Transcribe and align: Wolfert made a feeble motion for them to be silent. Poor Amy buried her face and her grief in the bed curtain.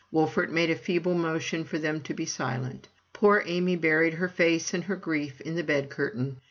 Wolfert 0.11 0.49
made 0.51 0.71
a 0.71 0.75
feeble 0.75 1.13
motion 1.13 1.63
for 1.63 1.77
them 1.77 2.01
to 2.01 2.15
be 2.15 2.25
silent. 2.25 2.87
Poor 3.13 3.43
Amy 3.45 3.75
buried 3.75 4.15
her 4.15 4.27
face 4.27 4.73
and 4.73 4.85
her 4.85 4.95
grief 4.95 5.39
in 5.41 5.53
the 5.53 5.63
bed 5.63 5.91
curtain. 5.91 6.37